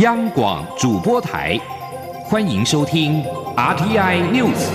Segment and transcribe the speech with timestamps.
[0.00, 1.58] 央广主播台，
[2.24, 3.22] 欢迎收听
[3.54, 4.70] RTI News。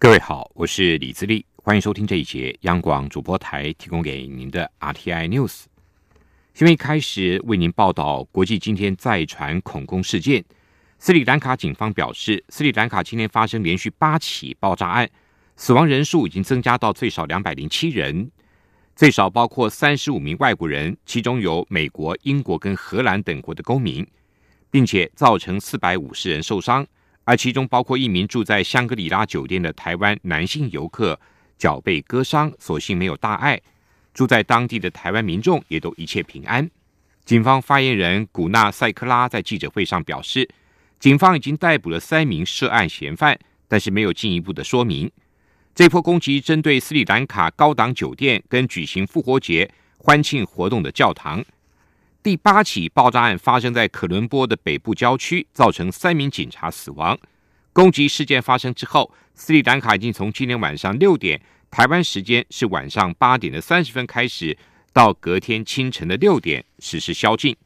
[0.00, 5.66] 各位好，我是李自立，欢迎收听这一节央广主播台提供给您的 RTI News。
[6.54, 10.44] 新闻一开始为您报道国际今天再传恐攻事件。
[11.00, 15.08] 斯里兰卡警方表示，斯里兰卡今天发生连续八起爆炸案，
[15.54, 18.28] 死亡人数已经增加到最少两百零七人，
[18.96, 24.04] 最少包括三十五名外国人，其中有美国、英国跟荷兰等国的公民，
[24.72, 26.84] 并且造成四百五十人受伤，
[27.22, 31.18] 而其中包括一名住在香格里拉酒店的台湾男性游客，
[31.56, 33.60] 脚被割伤，所幸没有大碍。
[34.12, 36.68] 住在当地的台湾民众也都一切平安。
[37.24, 40.48] 警方发言人古纳塞克拉在记者会上表示。
[40.98, 45.10] 警方已经逮捕了三名涉案嫌犯，但是没有进一步的说明。
[45.74, 51.44] 这波攻击针对斯里兰卡高档酒店跟举行复活节欢庆活动的教堂。
[52.20, 57.16] 第八起爆炸案发生在可伦坡的北部郊区，造成三名警察死亡。
[57.72, 64.58] 攻击事件发生之后，斯里兰卡已经从今天晚上六点（台湾时间是晚上八点的三十分）开始，
[64.92, 67.56] 到隔天清晨的六点实施宵禁。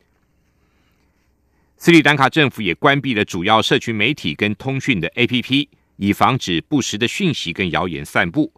[1.85, 5.67] 斯里兰卡政府也关闭了主要社群媒体跟通讯的 APP，
[5.97, 8.53] 以防止不实的讯息跟谣言散布。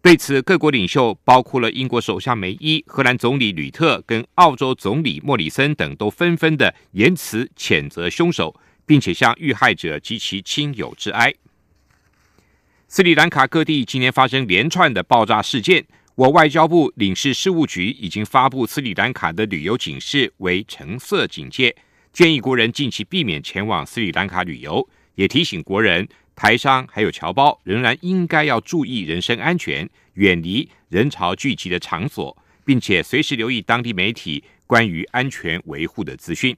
[0.00, 8.54] 对此，各国领袖，包括了英国首相梅伊、荷兰总理吕特跟澳洲总理莫里森等，都纷纷的言辞谴责凶手，
[8.86, 11.34] 并且向遇害者及其亲友致哀。
[12.86, 21.74] 斯里兰卡各地今年发生连串的爆炸事件，我外交部领事事务局已经发布斯里兰卡的旅游警示为橙色警戒。
[22.18, 36.56] 建议国人近期避免前往斯里兰卡旅游，也提醒国人台商还有侨胞仍然应该要注意人身安全，远离人潮聚集的场所，并且随时留意当地媒体关于安全维护的资讯。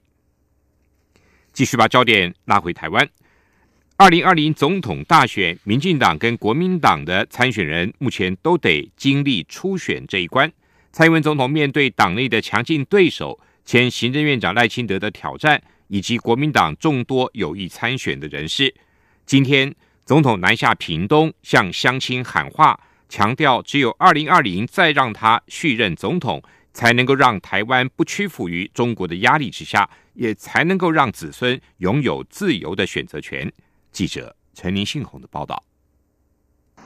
[1.53, 3.07] 继续把焦点拉回台湾，
[3.97, 10.51] 二零二零总统大选，民进党跟国民党的参选人目前都得经历初选这一关。
[10.91, 13.39] 蔡英文总统面对党内的强劲对手。
[13.65, 18.73] 前行政院长赖清德的挑战，以及国民党众多有意参选的人士，
[19.25, 19.73] 今天
[20.05, 26.41] 总统南下屏东，向乡亲喊话，强调只有二零二零再让他续任总统，
[26.73, 33.51] 才能够让台湾不屈服于中国的压力之下，也才能够让子孙拥有自由的选择权。
[33.91, 35.63] 记者陈林信宏的报道。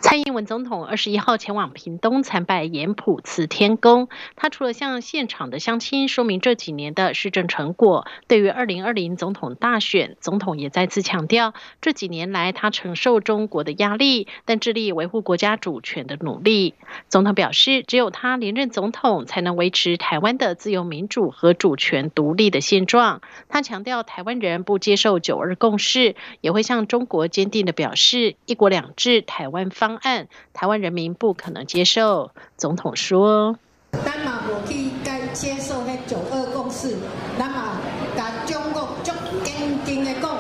[0.01, 4.07] 蔡英文总统二十一号前往屏东参拜盐埔慈天宫。
[4.35, 16.75] 他除了向现场的乡亲说明这几年的施政成果，对于二零二零总统大选，总统也再次强调这几年来他承受中国的压力，但致力维护国家主权的努力。
[17.09, 23.22] 总统表示，只有他连任总统，才能维持台湾的自由民主和主权独立的现状。
[23.50, 29.84] 他强调，台湾人不接受九二共识，也会向中国坚定的表示一国两制台湾方。
[29.94, 32.31] 案，台湾人民不可能接受。
[32.57, 33.57] 总统说
[34.03, 36.96] ：“咱嘛无去该接受迄九二共识，
[37.38, 37.78] 咱嘛
[38.18, 39.12] 甲中国足
[39.44, 39.53] 坚
[39.85, 40.38] 定的讲，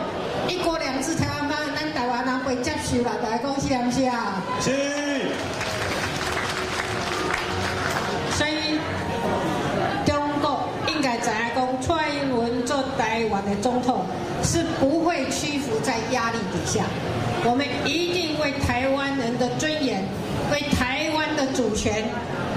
[0.47, 3.11] 一国两制台湾方案，咱台湾人会接受啦。
[3.21, 4.41] 大家讲是毋是啊？
[4.59, 4.71] 是。
[8.31, 8.79] 所以
[10.05, 14.05] 中国应该知影讲，蔡英文做台湾的总统
[14.43, 16.83] 是不会屈服在压力底下。”
[17.47, 20.03] 我们一定为台湾人的尊严，
[20.51, 22.03] 为台湾的主权，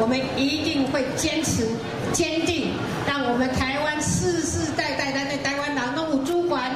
[0.01, 1.69] 我们一定会坚持、
[2.11, 2.73] 坚定，
[3.07, 6.71] 让我们台湾世世代代的台湾人拢有主管，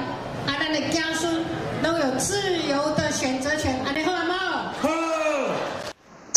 [0.46, 1.42] 啊，咱的家孙
[1.82, 2.36] 都有自
[2.68, 4.74] 由的选择权，安尼好吗？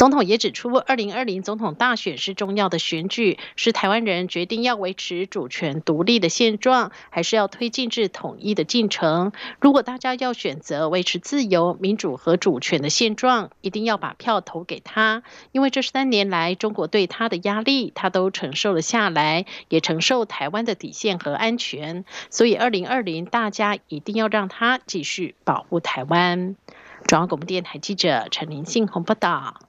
[0.05, 9.31] 总统也指出，二零二零总统大选是重要的选举，是台湾人决定要维持主权独立的现状，还是要推进至统一的进程。
[9.59, 22.05] 如果大家要选择维持自由、民主和主权的现状，一定要把票投给他，因为这三年来中国对他的压力，他都承受了下来，也承受台湾的底线和安全。
[22.29, 26.55] 所以二零二零，大家一定要让他继续保护台湾。
[27.07, 29.64] 中央广播电台记者陈林信宏报道。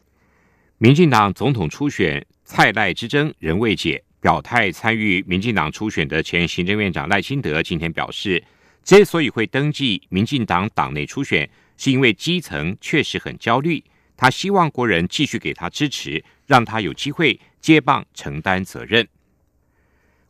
[0.78, 8.44] 民进党总统初选蔡赖之争仍未解，表态参与民进党初选的前行政院长赖清德今天表示，
[8.84, 13.82] 之所以会登记民进党党内初选，是因为基层确实很焦虑，
[14.18, 19.08] 他希望国人继续给他支持，让他有机会接棒承担责任。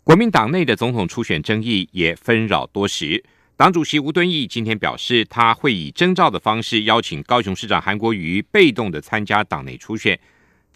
[0.04, 3.24] 国民党内的总统初选争议也纷扰多时，
[3.56, 10.16] 党主席吴敦义今天表示，他会以征召的方式邀请高雄市长韩国瑜被动的参加党内初选，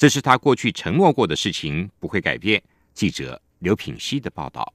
[0.01, 2.63] 这是他过去承诺过的事情，不会改变。
[2.95, 4.73] 记者刘品熙的报道。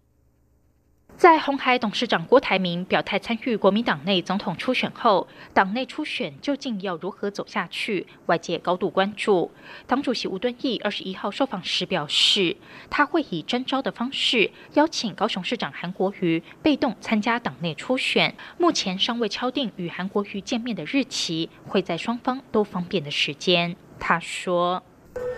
[1.17, 8.05] 在红海董事长郭台铭表态参与国民党内总统初选后，党内初选究竟要如何走下去？
[8.27, 9.49] 外界高度关注。
[9.87, 12.55] 党主席吴敦义二十一号受访时表示，
[12.91, 23.75] 他会以征召的方式邀请高雄市长韩国瑜被动参加党内初选，目前尚未敲定与韩国瑜见面的日期，会在双方都方便的时间。
[23.99, 24.83] 他说：“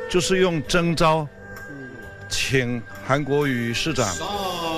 [0.10, 1.28] 就是用征召，
[2.30, 4.08] 请韩国瑜市长。”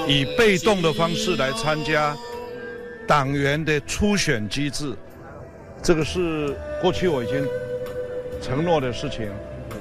[0.08, 2.18] 以被动的方式来参加
[3.06, 4.96] 党员的初选机制，
[5.84, 7.46] 这个是过去我已经
[8.42, 9.30] 承诺的事情，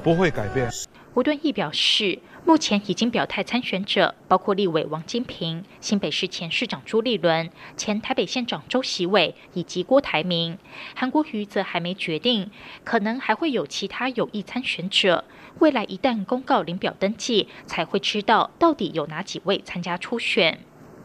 [0.03, 0.71] 不会改变。
[1.15, 2.19] 吴敦义表示，
[2.49, 10.57] 目前已经表态参选者包括立委王金平、新北市前市长朱立伦、前台北县长周习伟以及郭台铭。
[10.95, 12.51] 韩国瑜则还没决定，
[12.85, 15.25] 可能还会有其他有意参选者。
[15.59, 20.59] 未来一旦公告领表登记，才会知道到底有哪几位参加初选。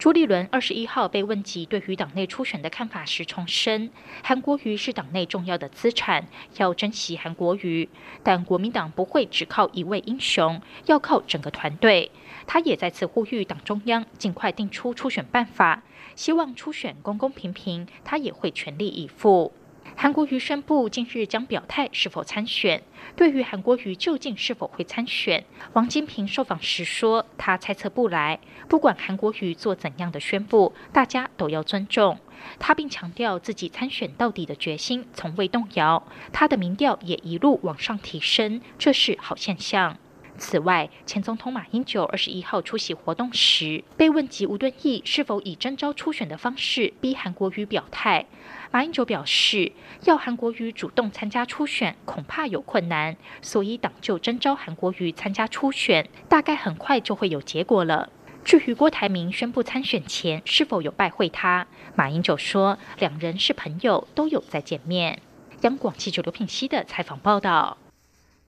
[0.04, 3.88] 朱立伦二十一号被问及对于党内初选的看法时，重申
[4.22, 6.26] 韩国瑜是党内重要的资产，
[6.58, 7.88] 要珍惜韩国瑜。
[8.22, 12.10] 但国民党不会只靠一位英雄，要靠整个团队。
[12.46, 15.82] 他也再次呼吁党中央尽快定出初选办法，
[16.14, 19.54] 希望初选公公平平，他也会全力以赴。
[19.96, 22.82] 韩国瑜宣布近日将表态是否参选。
[23.16, 28.40] 对于韩国瑜究竟是否会参选，王金平受访时说，他猜测不来。
[28.68, 32.18] 不管韩国瑜做怎样的宣布，大家都要尊重
[32.58, 36.06] 他，并强调自己参选到底的决心从未动摇。
[36.32, 39.96] 他的民调也一路往上提升，这是好现象。
[40.36, 48.26] 此外，前总统马英九二十一号出席活动时，被问及吴敦义是否以征召初选的方式逼韩国瑜表态。
[48.74, 49.70] 马英九表示，
[50.02, 58.10] 要韩国瑜主动参加初选，恐怕有困难，所以党就征召韩国瑜参加初选，大概很快就会有结果了。
[58.44, 65.20] 至于郭台铭宣布参选前是否有拜会他，马英九说，两人是朋友，都有在见面。
[65.60, 67.78] 央广记者刘品熙的采访报道。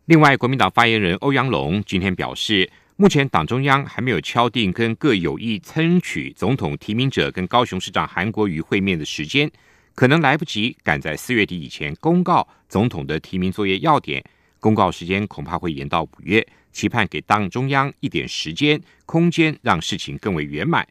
[0.07, 9.49] 另外，国民党发言人欧阳龙今天表示，目前党中央还没有敲定跟各有意参取总统提名者跟高雄市长韩国瑜会面的时间。
[9.97, 14.23] 可能来不及赶在四月底以前公告总统的提名作业要点，
[14.61, 20.87] 公告时间恐怕会延到五月，期盼给党中央一点时间空间，让事情更为圆满。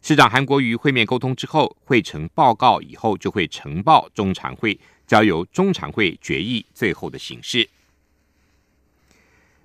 [0.00, 7.68] 市长韩国瑜会面沟通之后，会成报告以后就会呈报中常会，交由中常会决议最后的形式。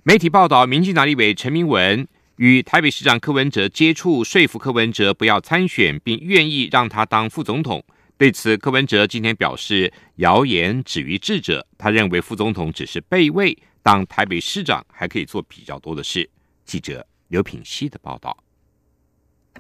[0.04, 7.82] 媒体报道，民进党立委陈明文与台北市长柯文哲接触，说服柯文哲不要参选，并愿意让他当副总统。
[8.20, 11.66] 对此，柯文哲今天表示，谣言止于智者。
[11.78, 16.30] 他认为副总统只是备位，当台北市长还可以做比较多的事。
[16.66, 18.44] 记者刘品熙的报道。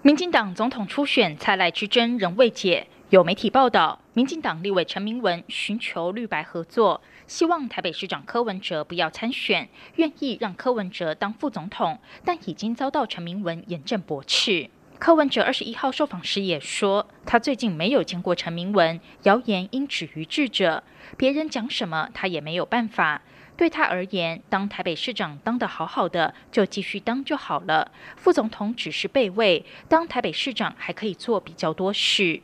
[0.01, 14.69] 民进党总统初选蔡赖之争仍未解，有媒体报道，民进党立委陈明文寻求绿白合作，希望台北市长柯文哲不要参选，愿意让柯文哲当副总统，但已经遭到陈明文严正驳斥。
[14.99, 20.83] 柯文哲二十一号受访时也说，他最近没有见过陈明文，谣言应止于智者。
[21.15, 23.21] 别人讲什么，他也没有办法。
[23.55, 27.93] 对他而言，当台北市长当得好好的，就继续当就好了。
[28.17, 32.41] 副总统只是备位，当台北市长还可以做比较多事。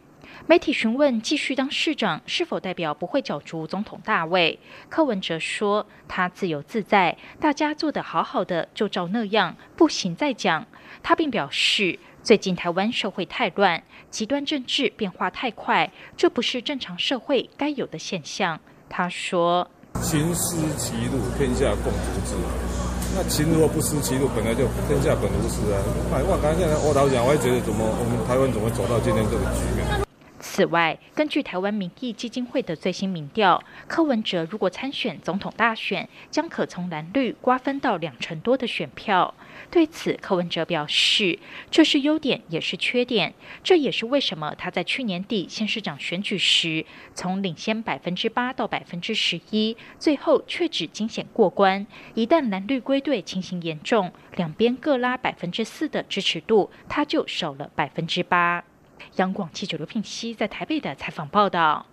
[0.47, 4.57] 媒体询问继续当市长是否代表不会角逐总统大位，
[4.87, 10.65] 柯文哲说他自由自在，大家做得好好的就照那样，不行再讲。
[11.03, 11.99] 他并表示。
[12.25, 18.59] 最近台湾社会太乱，极端政治变化太快，这不是正常社会该有的现象。
[18.89, 19.69] 他说
[20.01, 22.35] ：“秦失其路，天下共逐之。
[23.15, 25.77] 那秦如果不失其路，本来就天下本无事啊。
[26.27, 30.04] 我刚才现在我老讲，我也觉得怎么我们台湾怎么走到今天这个局面？”
[30.55, 39.33] 此外，根据台湾民意基金会的最新民调，柯文哲如果参选总统大选，将可从蓝绿瓜分到两成多的选票。
[39.69, 41.37] 对此，柯文哲表示，
[41.69, 43.33] 这是优点，也是缺点。
[43.65, 51.85] 这也是为什么他在去年底县市长选举时，从领先百分之八到百分之十一，最后却只惊险过关。
[52.13, 58.63] 一旦蓝绿归队情形严重，两边各拉百分之四的支持度，他就少了百分之八。
[59.17, 61.85] 央广记者刘聘熙在台北的采访报道。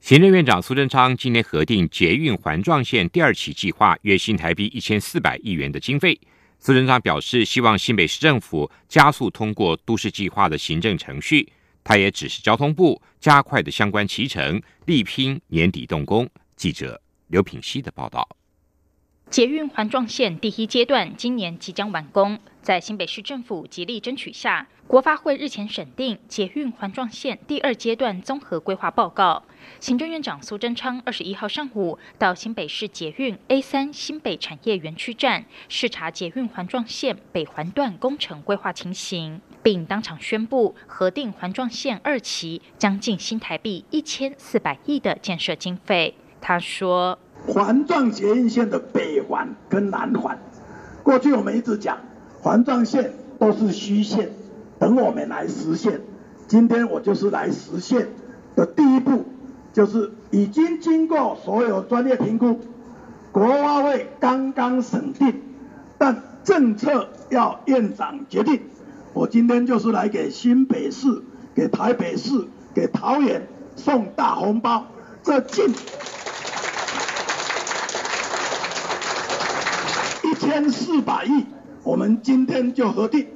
[0.00, 6.20] 行政院长苏贞昌今天核定捷运环状线第二期计划，约新台币一千四百亿元的经费。
[6.58, 11.50] 苏贞昌表示，希望新北市政府加速通过都市计划的行政程序，
[11.82, 16.28] 他也指示交通部加快的相关骑程，力拼年底动工。
[16.54, 18.28] 记者刘品希的报道。
[19.28, 29.42] 捷运环状线第一阶段今年即将完工，在新北市政府极力争取下，国发会日前审定捷运环状线第二阶段综合规划报告。
[29.80, 46.14] 行政院长苏贞昌二十一号上午到新北市捷运 A 三新北产业园区站视察捷运环状线北环段工程规划情形，并当场宣布核定环状线二期将近新台币一千四百亿的建设经费。
[46.40, 47.18] 他说。
[47.46, 50.38] 环状捷运线的北环跟南环，
[51.02, 51.98] 过去我们一直讲
[52.40, 54.30] 环状线都是虚线，
[54.78, 56.00] 等我们来实现。
[56.48, 58.08] 今天我就是来实现
[58.54, 59.24] 的第一步，
[59.72, 62.60] 就是已经经过所有专业评估，
[63.32, 65.42] 国发会刚刚审定，
[65.98, 68.60] 但政策要院长决定。
[69.12, 71.22] 我今天就是来给新北市、
[71.54, 74.86] 给台北市、给桃园送大红包，
[75.22, 75.74] 这进。
[80.46, 81.44] 千四百亿，
[81.82, 83.26] 我们今天就核定。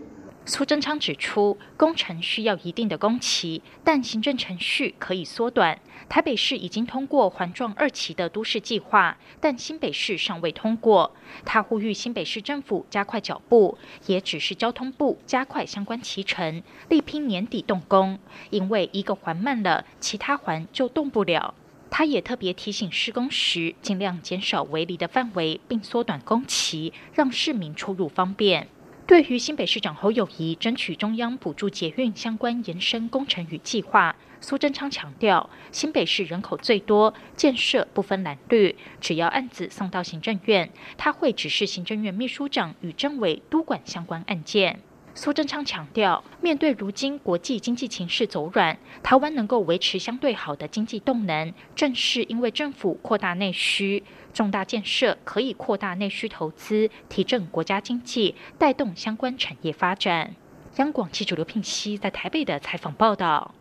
[0.44, 5.80] 苏贞昌指出，工程需要一定的工期，但行政程序可以缩短。
[6.08, 11.12] 台北市已经通过环状二期的都市计划，但新北市尚未通过。
[11.44, 13.76] 他呼吁新北市政府加快脚步，
[14.06, 18.20] 也指示交通部加快相关期程，力拼年底动工。
[18.50, 21.54] 因为一个环慢了，其他环就动不了。
[21.90, 28.68] 他也特别提醒施工时，尽量减少围篱的范围，并缩短工期，让市民出入方便。
[29.06, 44.80] 对于新北市长侯友谊争取中央补助捷运相关延伸工程与计划，苏贞昌强调，新北市人口最多，建设不分蓝绿，只要案子送到行政院，他会指示行政院秘书长与政委督管相关案件。
[45.22, 60.34] 苏贞昌强调，面对如今国际经济情势走软，台湾能够维持相对好的经济动能，正是因为政府扩大内需，重大建设可以扩大内需投资，提振国家经济，带动相关产业发展。
[60.76, 63.54] 央广记者刘聘熙在台北的采访报道。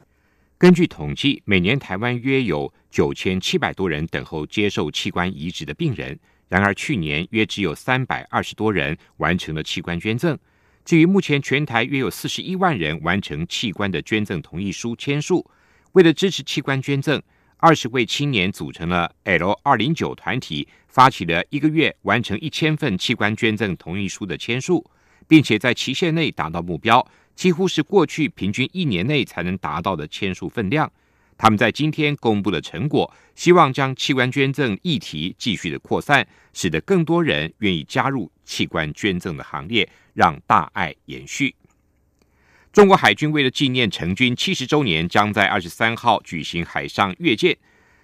[0.57, 10.39] 根据统计，每年台湾约有九千七百多人等候接受器官移植的病人，然而去年约只有三百二十多人完成了器官捐赠。
[10.89, 15.47] 至于目前全台约有四十一万人完成器官的捐赠同意书签署，
[15.91, 17.21] 为了支持器官捐赠，
[17.57, 24.83] 二十位青年组成了 L 二零九团体，发起了一个月完成一千份器官捐赠同意书的签署，
[25.27, 30.91] 并且在期限内达到目标，几乎是过去平均一年内才能达到的签署分量。
[31.37, 39.87] 他们在今天公布了成果，希望将器官捐赠议题继续的扩散，使得更多人愿意加入器官捐赠的行列。
[40.19, 41.55] 让大爱延续。
[42.73, 47.57] 中国海军为了纪念成军七十周年，将在二十三号举行海上阅舰。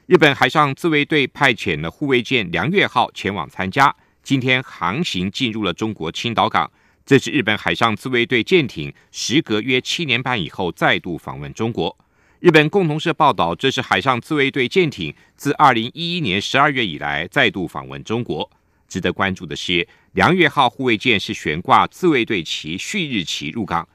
[0.05, 3.93] 日本海上自卫队派遣了护卫舰“梁月号”前往参加。
[4.23, 6.71] 今天航行进入了中国青岛港，
[7.05, 11.97] 这是日本海上自卫队舰艇时隔约七年半以后再度访问中国。
[12.39, 18.49] 日本共同社报道，这是海上自卫队舰艇自二零一一年十二月以来再度访问中国。
[18.87, 23.87] 值得关注的是，梁月号护卫舰是悬挂自卫队旗旭日旗入港。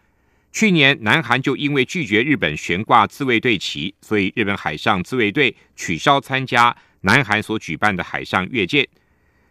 [0.52, 8.86] 去年，南韩就因为拒绝日本悬挂自卫队旗，所以日本海上自卫队取消参加南韩所举办的海上阅舰。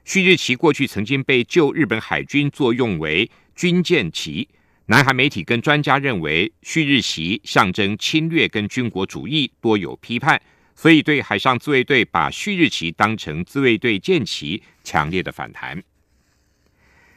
[0.03, 4.47] 旭日旗过去曾经被就日本海军作用为军舰旗，
[4.87, 10.41] 南韩媒体跟专家认为旭日旗象征侵略跟军国主义，多有批判。
[10.81, 15.83] 所以，对海上自卫队把旭日旗当成自卫队舰旗，强烈的反弹。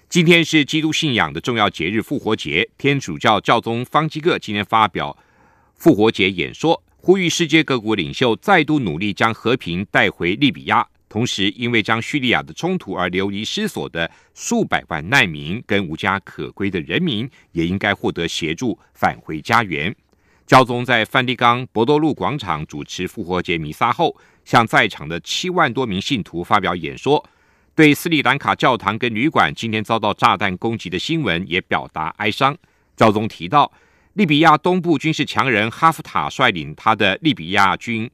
[0.09, 2.69] 今天是基督信仰的重要节日——复活节。
[2.76, 5.16] 天主教教宗方济各今天发表
[5.76, 10.85] 复活节演说，呼吁世界各国领袖再度努力将和平带回利比亚。
[11.09, 19.95] 同时，因为将叙利亚的冲突而流离失所的数百万难民跟无家可归的人民，也应该获得协助返回家园。
[20.52, 27.25] 教宗在梵蒂冈博多路广场主持复活节弥撒后，向在场的七万多名信徒发表演说，
[27.75, 32.54] 对斯里兰卡教堂跟旅馆今天遭到炸弹攻击的新闻也表达哀伤。
[32.94, 33.73] 教宗提到，
[34.12, 38.11] 利比亚东部军事强人哈夫塔率领他的利比亚军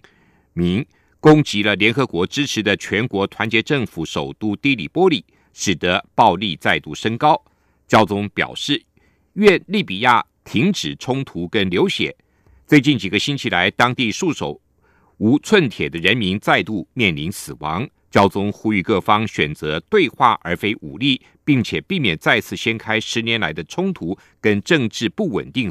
[0.52, 0.86] 民
[1.18, 7.44] 攻击了联合国支持的全国团结政府首都迪里波里，使得暴力再度升高。
[7.88, 8.80] 教宗表示，
[9.32, 12.14] 愿利比亚停止冲突跟流血。
[12.68, 14.60] 最近几个星期来，当地束手
[15.16, 17.88] 无寸铁的人民再度面临死亡。
[18.10, 25.66] 教宗呼吁各方选择对话而非武力，并且避免再次掀开十年来的冲突跟政治不稳定